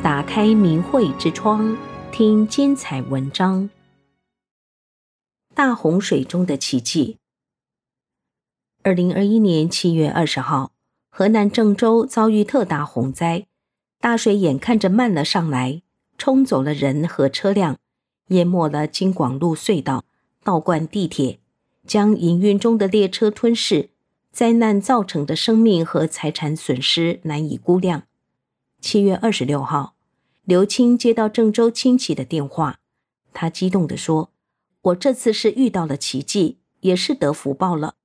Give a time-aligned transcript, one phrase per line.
[0.00, 1.76] 打开明慧之窗，
[2.12, 3.68] 听精彩文章。
[5.54, 7.18] 大洪水中的奇迹。
[8.84, 10.70] 二零二一年七月二十号，
[11.10, 13.46] 河南郑州遭遇特大洪灾，
[13.98, 15.82] 大水眼看着漫了上来，
[16.16, 17.78] 冲走了人和车辆，
[18.28, 20.04] 淹没了京广路隧道，
[20.44, 21.40] 倒灌地铁，
[21.84, 23.90] 将营运中的列车吞噬。
[24.30, 28.04] 灾难造成的生命和财产损失难以估量。
[28.80, 29.94] 七月二十六号，
[30.44, 32.78] 刘青接到郑州亲戚的电话，
[33.34, 34.30] 他激动地说
[34.82, 37.96] ：“我这次是遇到了奇迹，也是得福报了。”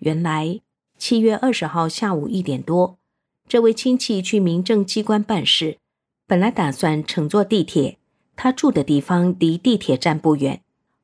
[0.00, 0.60] 原来，
[0.98, 2.98] 七月二十号下午一点多，
[3.46, 5.78] 这位亲戚去民政机关办事，
[6.26, 7.98] 本来打算乘坐地铁，
[8.34, 10.62] 他住的地方离地铁站不远，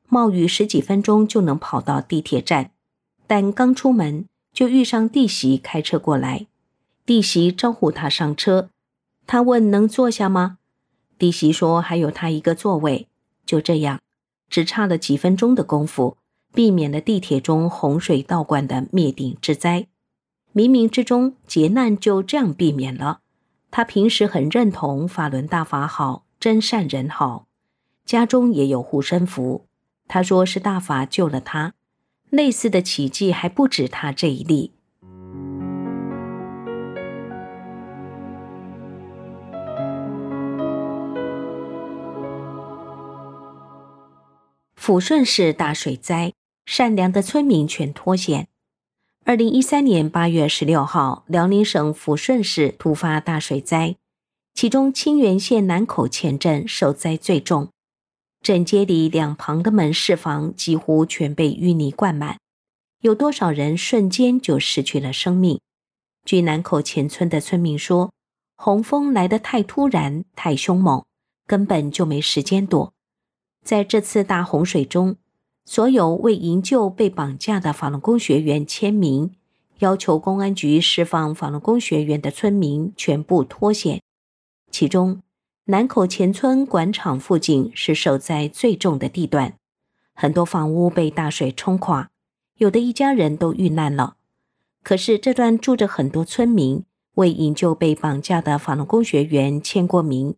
[0.09, 2.71] 冒雨十几分钟就能跑到地铁站，
[3.25, 6.47] 但刚出门，就遇上弟媳开车过来，
[7.05, 8.69] 弟媳招呼他上车，
[9.27, 10.57] 他问能坐下吗？
[11.17, 13.07] 弟媳说还有他一个座位。
[13.45, 14.01] 就这样，
[14.49, 16.17] 只差了几分钟的功夫，
[16.53, 19.87] 避免了地铁中洪水倒灌的灭顶之灾。
[20.53, 23.19] 冥冥之中，劫难就这样避免了。
[23.71, 27.47] 他平时很认同法轮大法好，真善人好，
[28.05, 29.65] 家中也有护身符。
[30.07, 31.73] 他说是大法救了他。
[32.29, 34.74] 类似的奇迹还不止他这一例。
[44.85, 46.31] 抚顺市大水灾，
[46.67, 48.49] 善良的村民全脱险。
[49.23, 53.95] 二零一三年八月十六号，辽宁省抚顺市突发大水灾，
[54.53, 57.69] 其中清源县南口前镇受灾最重。
[58.43, 62.37] 镇街里两旁的门市房几乎全被淤泥灌满，
[63.01, 65.59] 有多少人瞬间就失去了生命？
[66.23, 68.11] 据南口前村的村民说，
[68.55, 71.03] 洪峰来得太突然、太凶猛，
[71.47, 72.93] 根本就没时间躲。
[73.65, 75.15] 在这次大洪水中，
[75.65, 79.31] 所有为营救被绑架的法轮功学员签名，
[79.79, 84.01] 要求公安局释放法轮功学员的村民全部脱险，
[84.69, 85.23] 其中。
[85.67, 89.55] 南口前村广场附近是受灾最重的地段，
[90.13, 92.11] 很多房屋被大水冲垮，
[92.57, 94.17] 有的一家人都遇难了。
[94.83, 96.83] 可是这段住着很多村民，
[97.15, 100.35] 为营救被绑架的法轮功学员签过名，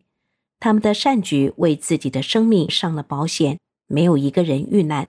[0.60, 5.08] 他们的善举为自己的生命上了保险，没有一个人遇难。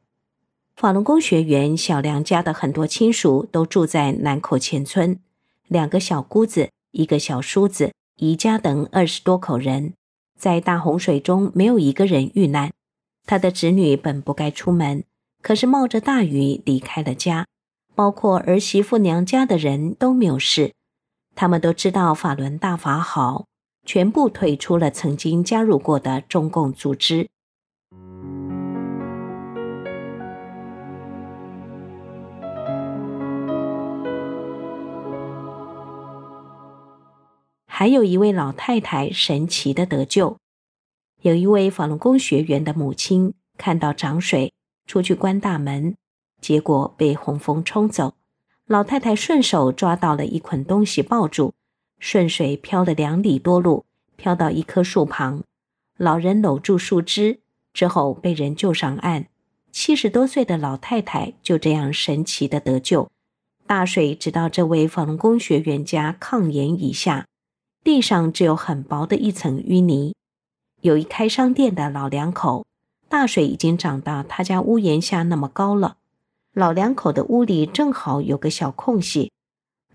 [0.75, 5.19] 法轮功学员小梁家的很多亲属都住在南口前村，
[5.67, 9.93] 两个小姑子、一个小叔子、姨家等二十多口人。
[10.37, 12.71] 在大洪水中，没有一个人遇难。
[13.25, 15.03] 他的子女本不该出门，
[15.41, 17.45] 可是冒着大雨离开了家，
[17.93, 20.71] 包括儿媳妇娘家的人都没有事。
[21.35, 23.45] 他们都知道法轮大法好，
[23.91, 27.27] 全部退出了曾经加入过的中共组织。
[37.65, 40.37] 还有一位老太太神奇的得救。
[41.23, 44.53] 有一位法轮功学员的母亲看到涨水，
[44.85, 45.95] 出去关大门，
[46.39, 48.13] 结果被洪峰冲走。
[48.67, 51.55] 老太太顺手抓到了一捆东西抱住，
[51.99, 55.43] 顺水漂了两里多路，漂到一棵树旁。
[55.97, 57.39] 老人搂住树枝
[57.73, 59.27] 之后被人救上岸。
[59.71, 63.09] 七十多岁的老太太就这样神奇的得救。
[63.67, 67.27] 大水直到这位法轮功学员家炕沿以下。
[67.83, 70.15] 地上只有很薄的一层淤泥，
[70.81, 72.65] 有一开商店的老两口，
[73.07, 75.97] 大水已经涨到他家屋檐下那么高了。
[76.53, 79.31] 老两口的屋里正好有个小空隙，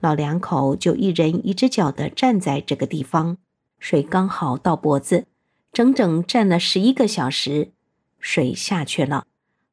[0.04, 3.38] 老两口就一人一只脚的站在这个地方，
[3.78, 5.24] 水刚好到脖子，
[5.72, 7.70] 整整站了十一个小时。
[8.20, 9.24] 水下去了，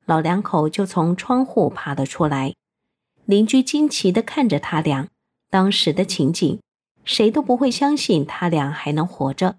[0.05, 2.53] 老两口就从窗户爬了出来。
[3.25, 5.09] 邻居惊奇地看着他俩，
[5.49, 6.61] 当时的情景。
[7.03, 9.57] 谁都不会相信他俩还能活着。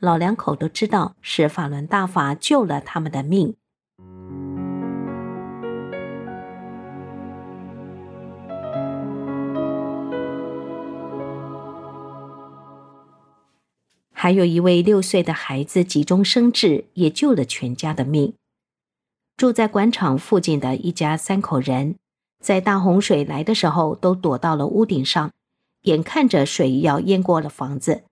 [0.00, 3.54] 老两口都知道是法轮大法救了他们的命。
[14.22, 18.34] 还有一位六岁的孩子急中生智，也救了全家的命。
[19.34, 21.96] 住在广场附近的一家三口人，
[22.38, 25.30] 在大洪水来的时候，都躲到了屋顶上。
[25.84, 28.02] 眼看着水要淹过了房子，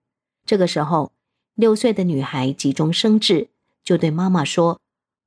[0.47, 1.11] 这个时候，
[1.53, 3.49] 六岁的女孩急中生智，
[3.83, 4.79] 就对妈妈说：“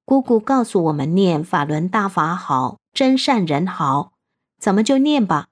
[0.04, 4.14] 姑姑告诉我们念法轮大法好，真善人好，
[4.58, 5.46] 咱们就念吧。”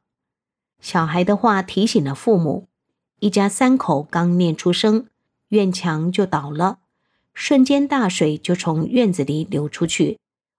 [0.83, 2.67] 小孩的话提醒了父母，
[3.21, 5.07] 一家三口刚念出声，
[5.51, 6.79] 院墙就倒了，
[7.35, 10.19] 瞬间大水就从院子里流出去，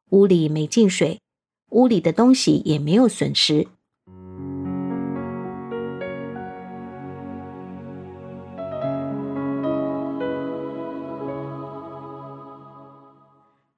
[0.10, 1.22] 屋里没进水，
[1.70, 3.68] 屋里的东西也没有损失。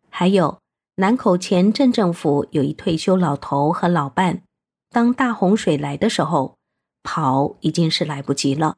[0.09, 0.57] 还有
[0.95, 4.41] 南口前镇政府有一退休老头和老伴，
[4.89, 6.55] 当大洪水来的时候，
[7.03, 8.77] 跑已经是来不及了，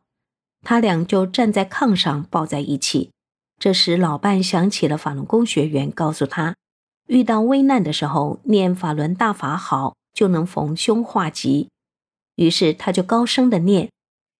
[0.65, 3.11] 他俩就站在炕上抱在一起。
[3.57, 6.55] 这时老伴想起了法轮功学员告诉他，
[7.07, 11.69] 遇到危难的时候念法轮大法好，就能逢凶化吉。
[12.35, 13.89] 于是他就高声的念，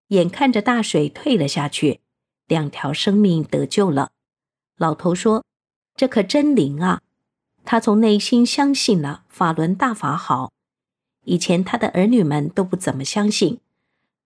[0.10, 2.01] 眼看着大水退了下去，
[2.48, 4.10] 两条生命得救了。
[4.77, 5.45] 老头说。
[5.98, 7.00] 这可真灵啊！
[7.63, 10.51] 他从内心相信了法轮大法好。
[11.24, 13.62] 以前他的儿女们都不怎么相信，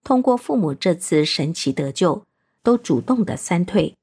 [0.02, 2.24] 通过父母这次神奇得救，
[2.62, 3.94] 都主动的三退。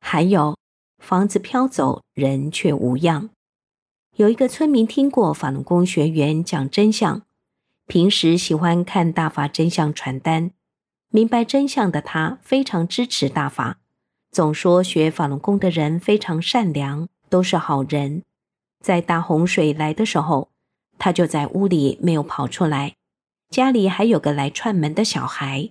[0.00, 0.56] 还有
[0.98, 3.30] 房子飘走，人却无恙。
[4.16, 7.22] 有一个村民听过法轮功学员讲真相。
[7.86, 10.52] 平时喜欢看大法真相传单，
[11.10, 13.80] 明白真相的他非常支持大法，
[14.34, 18.24] 总说学法轮功的人非常善良，都是好人。
[18.80, 20.50] 在大洪水来的时候，
[20.98, 22.96] 他就在屋里没有跑出来，
[23.48, 25.70] 家里还有个来串门的小孩。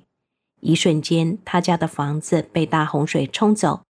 [0.62, 3.84] 一瞬间，他家的房子被大洪水冲走，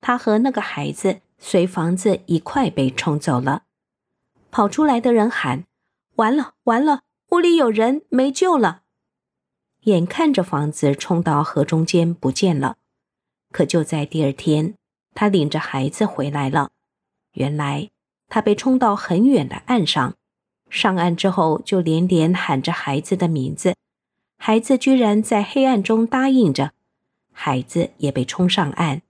[0.00, 3.62] 他和那个孩子随房子一块被冲走了。
[4.50, 5.62] 跑出来的人喊
[6.16, 8.82] ：“完了，完了！”屋里有人，没救了！
[9.82, 12.78] 眼看着房子冲到河中间不见了，
[13.50, 14.74] 可就在第二天，
[15.14, 16.70] 他领着孩子回来了。
[17.32, 17.90] 原来
[18.28, 20.14] 他被冲到很远的岸上，
[20.68, 23.74] 上岸之后就连连喊着孩子的名字，
[24.36, 26.72] 孩子居然在黑暗中答应着，
[27.32, 29.02] 孩子也被冲上岸，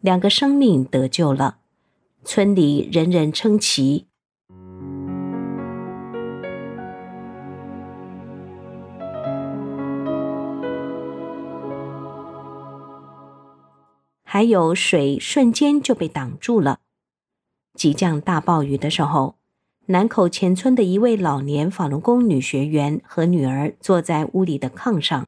[0.00, 1.58] 两个生命得救了，
[2.24, 4.06] 村里人人称奇。
[14.32, 16.78] 还有水瞬间就被挡住了。
[17.74, 19.34] 即将大暴雨的时候，
[19.86, 25.26] 南口前村的一位老年法轮功女学员和女儿坐在屋里的炕上，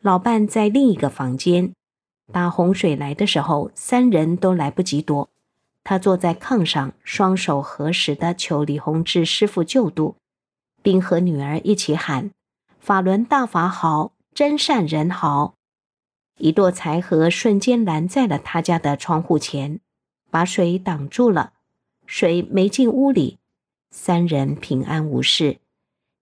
[0.00, 1.72] 老伴在另一个房间。
[2.32, 5.28] 大洪水来的时候，三人都来不及躲。
[5.82, 10.14] 她坐在炕上，双手合十的求李洪志师傅救度，
[10.84, 12.30] 并和女儿一起喊
[12.78, 15.54] ：“法轮大法好，真善人好。”
[16.38, 19.80] 一垛柴禾瞬间拦在了他家的窗户前，
[20.30, 21.54] 把水挡住了，
[22.04, 23.38] 水没进屋里，
[23.90, 25.58] 三人平安无事，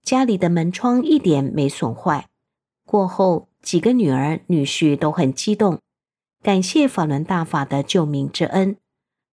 [0.02, 2.28] 家里的门窗一点没损坏。
[2.86, 5.80] 过后，几个女儿女婿都很激动，
[6.42, 8.76] 感谢法轮大法的救命之恩，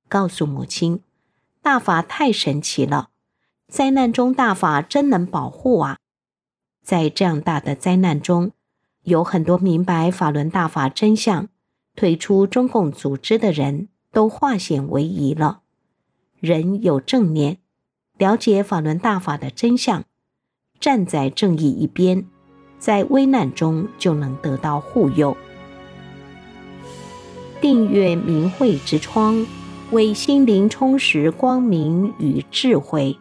[0.09, 1.03] 告诉母亲，
[1.61, 3.09] 大法太神奇了，
[3.67, 5.99] 灾难中大法真能保护啊！
[6.83, 8.53] 在这样大的灾难中。
[9.03, 11.49] 有很多明白法轮大法真相、
[11.95, 15.61] 退出中共组织的人都化险为夷了。
[16.39, 17.57] 人有正念，
[18.17, 20.03] 了解法轮大法的真相，
[20.79, 22.25] 站在正义一边，
[22.79, 25.35] 在危难中就能得到护佑。
[27.59, 29.45] 订阅明慧之窗，
[29.91, 33.17] 为心灵充实光明与智慧。